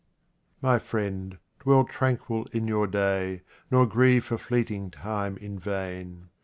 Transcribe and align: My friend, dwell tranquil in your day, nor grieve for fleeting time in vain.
My 0.63 0.79
friend, 0.79 1.37
dwell 1.59 1.83
tranquil 1.83 2.47
in 2.51 2.67
your 2.67 2.87
day, 2.87 3.43
nor 3.69 3.85
grieve 3.85 4.25
for 4.25 4.39
fleeting 4.39 4.89
time 4.89 5.37
in 5.37 5.59
vain. 5.59 6.29